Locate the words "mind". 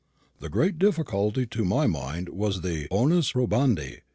1.85-2.29